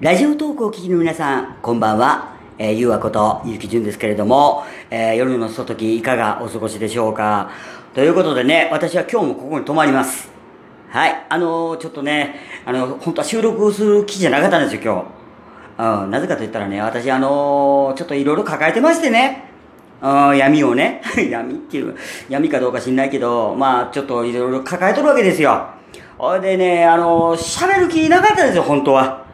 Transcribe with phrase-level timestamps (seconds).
[0.00, 2.34] ラジオトークを聞きの皆さん、こんばんは。
[2.56, 7.50] えー、ゆうわことゆうきじゅんですけれども、えー、夜のひとときいかがお過ごしでしょうか。
[7.92, 10.30] ということでね、私は今日もここに泊まります。
[10.88, 11.26] はい。
[11.28, 15.06] あのー、ちょっとね、あの、本当は収録する気じゃなかったんですよ、
[15.76, 16.02] 今日。
[16.04, 19.50] うん、なぜかと言ったらね、私あの、ちょっといろいろ抱えてましてね。
[20.00, 21.02] うん、闇をね。
[21.30, 21.94] 闇っていう、
[22.30, 25.62] 闇かどうか知んないけど、まあ、ちょっといろいろ抱えとるわけですよ。
[26.16, 29.28] ほいでね、あのー、喋る気なかったですよ、本当は。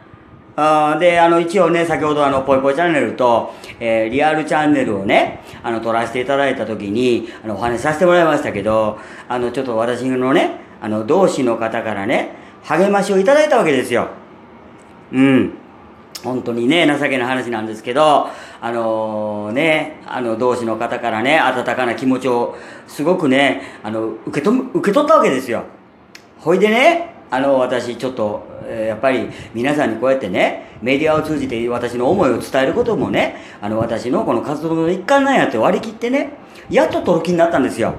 [0.59, 8.97] あで、あの、一応ね、先ほどあの、ぽいぽいチャンネルと、えー、リアルチャンネルをね、あの、撮らせていただいたときに、あの、お話しさせてもらいましたけど、
[9.29, 12.31] あの、ちょっと私のね、あの、同志の方からね、
[12.63, 14.07] 励ましをいただいたわけですよ。
[15.13, 15.53] うん。
[16.23, 18.27] 本当にね、情けな話なんですけど、
[18.59, 25.65] あのー、ね、あの、同志の方からね、温かな気持ちを、すごくね、あの、受けと、受け取ったわけですよ。
[26.39, 36.33] ほいでね、あの、私、ちょっと、え、やっぱり皆さんにこうやってね、メディアを通じて私の思いを伝えることもね、あの、私のこの活動の一環なんやって割り切ってね、
[36.69, 37.95] やっと取る気になったんですよ。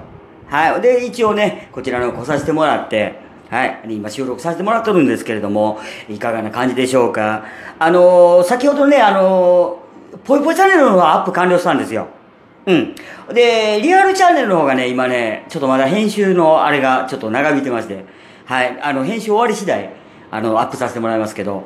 [0.47, 0.81] はい。
[0.81, 3.17] で、一応ね、こちらの来させてもらって、
[3.51, 3.81] はい。
[3.89, 7.45] 今収録させてもらってるんですけれども、いかがな感じでしょうか。
[7.79, 12.09] あのー、先ほどね、あのー、ぽいぽいチャンネルの方はアップ完了したんですよ。
[12.67, 12.95] うん。
[13.33, 18.05] で、リアルチャンネルの方がね、今ね、ちょっとまだ編集のあれがちょっと長引いてまして、
[18.49, 18.81] はい。
[18.81, 19.91] あの、編集終わり次第、
[20.31, 21.65] あの、アップさせてもらいますけど、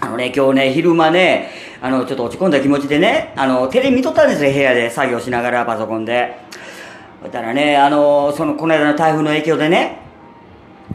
[0.00, 1.48] あのね、今日ね、昼間ね、
[1.80, 6.38] あの、ちょっと落ち込んだ気持ちでね、あの、テレビ見とったんですよ、部屋で、作業しながら、パソコンで。
[7.20, 10.00] そしたらね、あの、その、この間の台風の影響でね、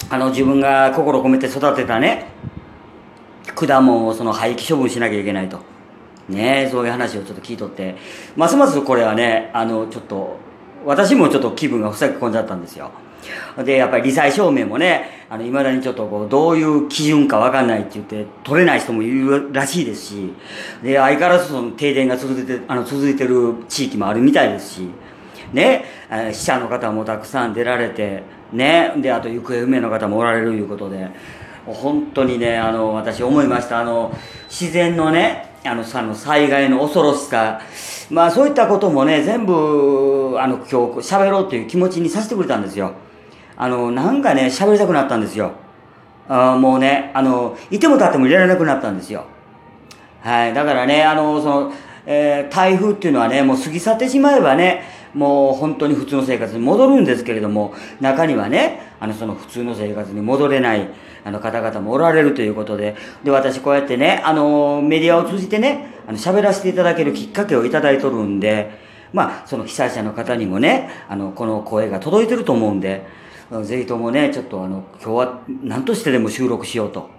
[0.10, 2.26] あの、自分が心込めて育てたね、
[3.56, 5.62] 果物をその廃棄処分しなきゃいけないと。
[6.28, 7.96] ねそういう話をちょっと聞いとって、
[8.36, 10.36] ますますこれはね、あの、ちょっと、
[10.86, 12.92] 私もちょっと気分がふさぎ込んじゃったんですよ。
[13.64, 20.34] で、やっぱり罹災証明もね、あの、未だにちょっとこう、どういう基準かわかんないって言って、取れない人もいるらしいですし、
[20.84, 24.90] で、相変わらずその停電が続いて、あの、続いてる地域もあるみたいですし、
[25.54, 25.86] ね、
[26.32, 31.10] 死者の方もたくさん出られて、ね、で、あと行方不明の方もおられるいうことで、
[31.66, 33.80] 本当にね、あの、私思いました。
[33.80, 34.16] あの、
[34.50, 37.62] 自然のね、あの、さの災害の恐ろしさ、
[38.10, 42.94] まあそういったこともね、全部、あの、今日喋ろうっていう気持ちにさせてくれたんですよ。
[43.62, 45.52] あの、なんかね、喋りたくなったんですよ。
[46.28, 49.26] あもうね、あの、いても立ってもいられなくなったんですよ。
[50.22, 50.54] はい。
[50.56, 51.74] だからね、あの、その、
[52.08, 54.82] えー、台風っていうのはね、もう過ぎ去ってしまえばね、
[55.14, 60.90] もう本当に普通の生活に戻るんですけれども、中にはね、あの、その普通の生活に戻れない、
[61.24, 68.72] あの方々もおられるということで、で、私こうやってね、あの、メディアを通じてね、あの、喋らせていただけるきっかけをいただいとるんで、
[69.14, 73.21] まあ、その被災者の方にもね、あの、この声が届いてると思うんで、
[73.64, 77.10] ぜひともね、ちょっとあの、今日は何としてでも収録しようと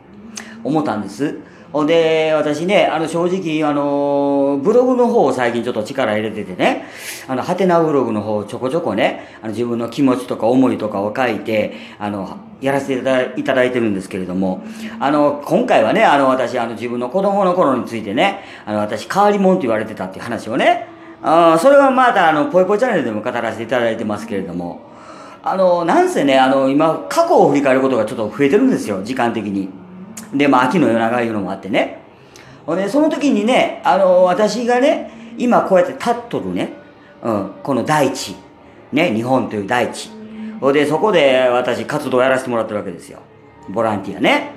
[0.65, 1.39] 思ったんです。
[1.73, 6.87] ほんで、私ね、あの、正直、あの、ブログの方を最近ちょっと力入れててね、
[7.29, 14.63] あの、ハテナブログの方をちょこちょこね、あの、自分の気持ちとか思いとかを書いて、あの、やらせていただいてるんですけれども、
[15.01, 20.89] あの、今回はね、あの、私、あの、自分の子供の頃についてね、あの、私、変わり者って言われてたっていう話をね、
[21.23, 24.92] あそれはまた、あの、ぽいぽいチャンネルでも語らせていただいてますけれども、
[25.45, 29.69] あの、なんせね、あの、今、過去を振り返ることがちょっと増えてるんですよ、時間的に。
[30.33, 32.01] で、まあ、秋の夜長いうのもあってね。
[32.65, 36.75] ほんで、その時にね、あの、私がね、今こうやって立っとるね、
[37.23, 38.37] うん、この大地、
[38.93, 40.11] ね、日本という大地。
[40.61, 43.19] ほんで、そこで私活動をやらせてもらってるわけですよ。
[43.69, 44.53] ボランティアね。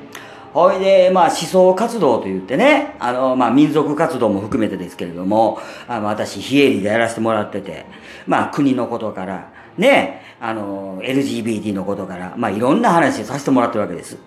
[0.53, 7.85] ほいで、まあ、思想活動と言ってね、あの、まあ、民族活動も含めてですけれども、あの私、非営利でやらせてもらってて、
[8.27, 14.17] まあ、国のことから、ね、あの、LGBT のことから、まあ、いろんな話をさせてもらってるわけです。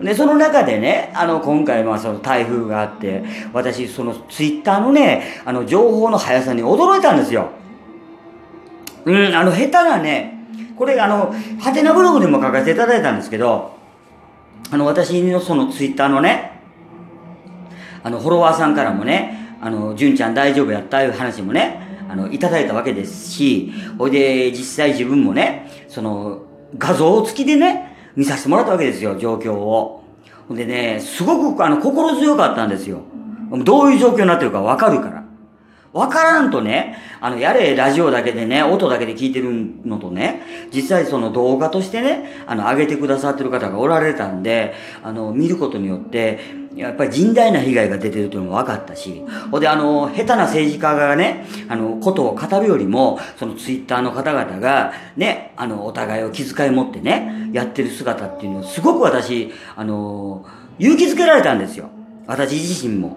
[0.00, 3.22] で、その中でね、あの、今回、まあ、その台風があって、
[3.52, 7.50] 私、そのツイッターのね、あの、情報の速さに驚いたんですよ。
[9.04, 10.38] うん、あの、下手なね、
[10.76, 13.76] これ、あの、ハテナブログでも書かせていただいたんですけど、
[14.70, 16.60] あの、私のそのツイッターのね、
[18.02, 21.81] あの、フォロワーさんからもね、あの、純ちゃん大丈夫やったいう話もね、
[22.12, 26.42] あの、いただいたわけですし、ほいで、実際自分もね、その、
[26.76, 30.04] 画像付きでね、見させてもらったわけですよ、状況を。
[30.46, 33.00] ほんでね、すごく、あの、心強かったんですよ。
[33.64, 35.24] どういう状況になってるかわかるから。
[35.94, 39.50] わからんとね、あの、やれ、ラジオだけでね、音だけで聞いてる
[39.86, 46.40] のとね、実際その動画としてね、あの、上げてくださってる方がおられたんで、あの、見ることによって、
[46.76, 60.46] やっぱり甚大な被害が出てるというのも分かったし、ほんで、あの、下手な政治家がね、あの、ことを語るよりも、そのツイッターの方々が、ね、あの、お互いを気遣い持ってね、やってる姿っていうのを、すごく私、あの、
[60.78, 61.90] 勇気づけられたんですよ。
[62.26, 63.16] 私自身も。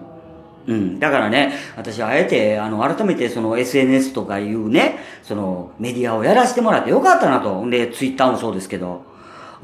[0.66, 0.98] うん。
[0.98, 7.68] だからね、私あえて、あの、改めてその SNS とかいうね、そのメディアをやらせてもらってよかったなと。
[7.70, 9.02] で、ツイッターもそうですけど。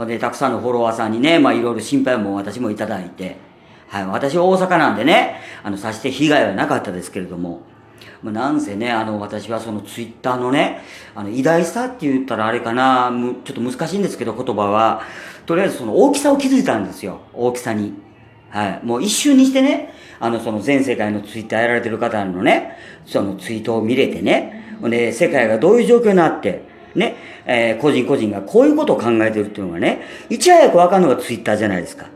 [0.07, 3.52] で、たくさんのフォロワーさんにね、まあいろいろ心配も私もいただいて。
[3.93, 4.07] はい。
[4.07, 7.61] 私は大阪なんでね、あの、さして被害はなかったですけれども。
[8.23, 10.81] まあ、なんせね、あの、私はそのツイッターのね、
[11.15, 13.13] あの、偉大さって言ったらあれかな、
[13.45, 15.03] ちょっと難しいんですけど、言葉は。
[15.45, 17.21] とりあえずその大きさを気づいたんですよ。
[17.35, 17.93] 大きさに。
[18.49, 18.81] はい。
[18.83, 26.63] もう一瞬にしてね、あの、その全世界のツイッターやられてる方のね、そのツイートを見れてね、で、世界がどういう状況になって、
[26.95, 30.01] ね、えー、個人個人がこういうことを考えてるっていうのがね、
[30.31, 32.07] いち早くわかるのがツイッターじゃないですか。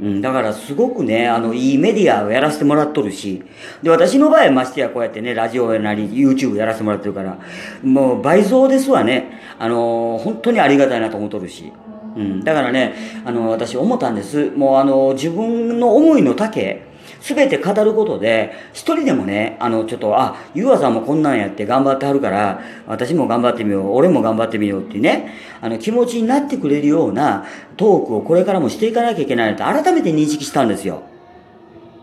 [0.00, 3.42] うん、だからすごくね、あの、いいメディアをやらせてもらっとるし、
[3.82, 7.38] で、私の場合ましてやこうやってね、ラジオなり、YouTube やらせてもらってるから、
[7.82, 9.38] もう倍増ですわね。
[9.58, 11.70] あの、本当にありがたいなと思っとるし。
[12.16, 12.94] うん、だからね、
[13.24, 14.50] あの、私思ったんです。
[14.50, 16.82] もうあの、自分の思いの丈、
[17.20, 27.44] すべて語ることで、一人でもね、あの、ちょっと、あ、ゆうあさんもこんなんやって頑張ってはるから、私も頑張ってみよう、俺も頑張ってみようっていうね、あの、気持ちになってくれるような
[27.76, 31.02] トークをこれからもしていかなきゃいけないと改めて認識したんですよ。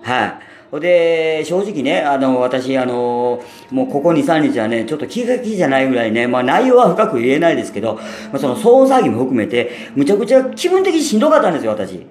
[0.04, 0.80] はい。
[0.80, 3.42] で、正直ね、あの、私、あの、
[3.72, 8.02] もうここ2、3日はね、ちょっと気が気じゃないぐらいね、まあ内容は深く言えないですけど、ま
[8.34, 12.06] あ、その騒音騒ぎも含めて、むちゃくちゃ気分的にしんどかったんですよ、私。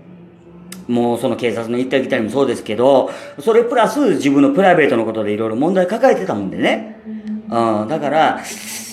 [0.89, 3.11] もうその警察の行ったり来たりもそうですけど、
[3.41, 7.01] それプラス自分のプライベートのことでいろいろ問題抱えてたもんでね。
[7.49, 8.43] うん、だから、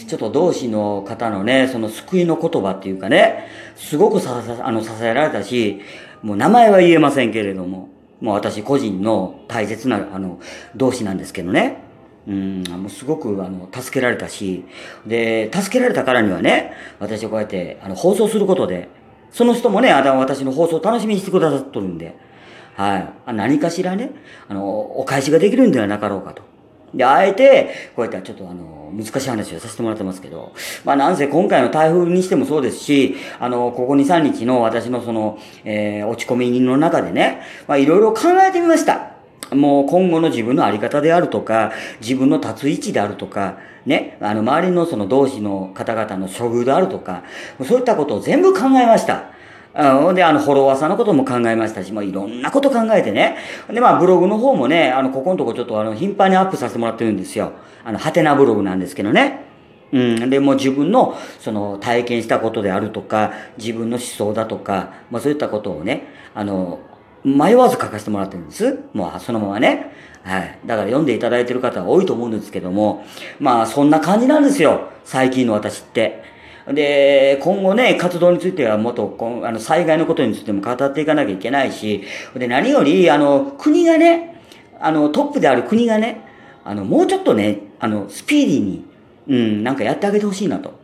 [0.07, 5.81] ちょっと同志の方のね、その救いの言葉っていうかね、すごくさあの支えられたし、
[6.21, 7.89] もう名前は言えませんけれども、
[8.21, 10.39] もう私個人の大切な、あの、
[10.75, 11.79] 同志なんですけどね。
[12.25, 14.63] うん、もうすごく、あの、助けられたし、
[15.05, 18.87] で、助けられたからにはね、私はこうやって、あの、放送することで、
[19.33, 22.15] その人もね、あの、私の放送を楽しみにしてくださっとるんで、
[22.75, 22.97] は
[23.27, 23.33] い。
[23.33, 24.11] 何かしらね、
[24.47, 26.43] あの、お返しができるんではなかろうかと。
[26.93, 30.53] で、あえて、こうやってちょっとあの、難しい話をさせてもらってますけど、
[30.85, 39.12] まあなんせ今回の台風にしてもそうですし、あの、ここ2、3日の私のその、えー、落ち込みの中でね、まあいろいろ考えてみました。
[39.53, 41.71] もう今後の自分のあり方であるとか、
[42.01, 47.23] 自分の立つ位置であるとか、ね、あの周りのその同志の方々の処遇であるとか、
[47.67, 49.33] そういったことを全部考えました。
[49.75, 53.37] うん、で、あの、フォロワーさんのことも考えましたし、まあ、いろんなこと考えてね。
[53.71, 57.53] で、まあ、ブログの方もね、あの、ここのとこちょっと、あの、頻繁にアップさせてもらってるんですよ。
[57.83, 59.45] あの、ハテナブログなんですけどね。
[59.91, 60.29] うん。
[60.29, 66.03] で、もう自分の、その、体験したことであるとか、自分の思想だとか、まあ、そういったことをね、
[66.35, 66.79] あの、
[67.23, 68.79] 迷わず書かせてもらってるんです。
[68.93, 69.91] もう、そのままね。
[70.23, 70.59] はい。
[70.65, 73.05] だから読んでいただいてる方は多いと思うんですけども、
[73.39, 74.89] まあ、そんな感じなんですよ。
[75.03, 76.23] 最近の私って。
[76.67, 82.03] で、今後ね、活動についてはもっと、あの、災害のことについても語っていかなきゃいけないし、
[82.35, 84.41] で、何より、あの、国がね、
[84.79, 86.21] あの、トップである国がね、
[86.63, 88.85] あの、もうちょっとね、あの、スピーディーに、
[89.27, 90.82] うん、なんかやってあげてほしいなと。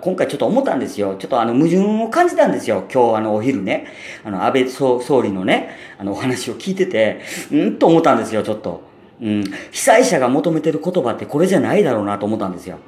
[0.00, 1.14] 今回ちょっと思ったんですよ。
[1.16, 2.84] ちょっとあの矛盾を感じたんですよ。
[2.92, 3.86] 今日あのお昼ね。
[4.24, 7.20] あの安倍総理のね、あのお話を聞いてて、
[7.52, 8.82] うんと思ったんですよ、ちょっと。
[9.20, 9.44] うん。
[9.70, 12.78] 被災者が求めてる言葉ってこれじゃないだろうなと思ったんですよ。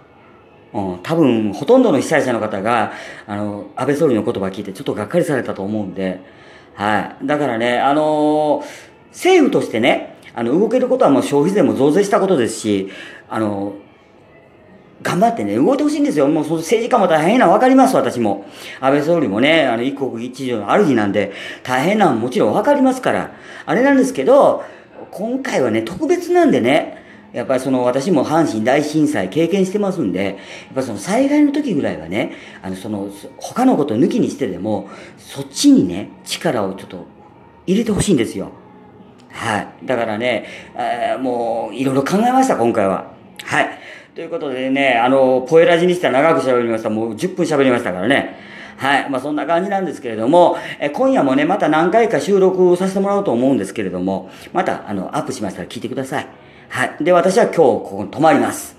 [0.72, 2.92] うん、多分、ほとんどの被災者の方が、
[3.26, 6.20] あの、安倍総理の言葉聞いてちょっとがっかりされたと思うんで、
[6.74, 7.26] はい。
[7.26, 8.64] だからね、あのー、
[9.10, 12.90] 政府としてね、あの、動けることはもう消費税も増税したことですし、
[13.30, 13.87] あのー、
[15.02, 16.26] 頑張ってね、動いてほしいんですよ。
[16.26, 18.46] もう、政治家も大変なわかります、私も。
[18.80, 23.30] 安倍総理もね、あの、一国一城の主なんで、大変なのもちろんわかりますから。
[23.64, 24.64] あれなんですけど、
[25.10, 26.98] 今回はね、特別なんでね、
[27.32, 30.36] やっぱりその私も阪神大震災経験してますんで、やっ
[30.74, 34.88] ぱその災害の時ぐらいはね、あのその他のことを抜きにしてでも、
[35.18, 37.06] そっちにね、力をちょっと
[37.66, 38.50] 入れてほしいんですよ。
[39.30, 39.68] はい。
[39.84, 43.12] だからね、えー、もういろいろ考えました、今回は。
[43.44, 43.78] はい。
[44.18, 46.90] ということでね、あの、ポエラジにしては長く喋りました。
[46.90, 48.34] もう10分喋りましたからね。
[48.76, 49.08] はい。
[49.08, 56.26] まあそんな感じなんですけれども、え今夜もね、また何回か収録させてもらおうと思うんですけれども、また、あの、アップしましたら聞いてください。
[56.68, 56.96] はい。
[56.98, 58.76] で、私は今日ここに泊まります。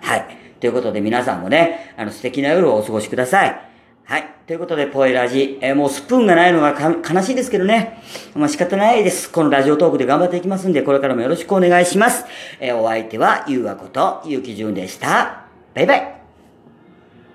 [0.00, 0.26] はい。
[0.58, 3.69] ということで皆さんもね、あの素敵な夜をお過ごしください。
[4.10, 4.24] はい。
[4.44, 8.02] ということで、ポエラジ、えー、もうスプーンがないのが悲しいですけどね。
[8.34, 9.30] まあ仕方ないです。
[9.30, 12.24] このラジオトークで頑張っていきますんで、これからもよろしくお願いします。
[12.58, 15.44] えー、お相手は、ゆうわこと、ゆうきじゅんでした。
[15.74, 16.19] バイバイ。